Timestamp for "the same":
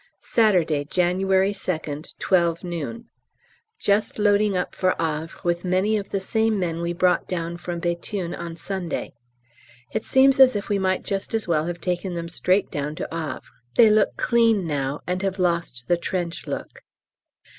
6.09-6.57